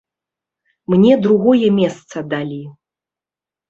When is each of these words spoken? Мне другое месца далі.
Мне 0.93 1.13
другое 1.27 1.69
месца 1.79 2.27
далі. 2.35 2.61